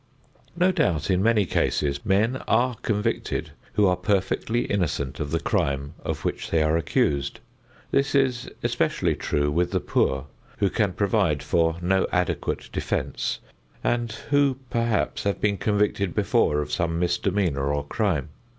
No 0.57 0.71
doubt, 0.71 1.11
in 1.11 1.21
many 1.21 1.45
cases, 1.45 2.03
men 2.03 2.37
are 2.47 2.73
convicted 2.81 3.51
who 3.73 3.85
are 3.85 3.95
perfectly 3.95 4.61
innocent 4.65 5.19
of 5.19 5.29
the 5.29 5.39
crime 5.39 5.93
of 6.03 6.25
which 6.25 6.49
they 6.49 6.63
are 6.63 6.75
accused. 6.75 7.39
This 7.91 8.15
is 8.15 8.49
especially 8.63 9.13
true 9.13 9.51
with 9.51 9.69
the 9.69 9.79
poor 9.79 10.25
who 10.57 10.71
can 10.71 10.93
provide 10.93 11.43
for 11.43 11.75
no 11.83 12.07
adequate 12.11 12.71
defense 12.73 13.37
and 13.83 14.11
who 14.31 14.57
perhaps 14.71 15.21
have 15.23 15.39
been 15.39 15.57
convicted 15.57 16.15
before 16.15 16.61
of 16.63 16.71
some 16.71 16.97
misdemeanor 16.97 17.71
or 17.71 17.85
crime. 17.85 18.29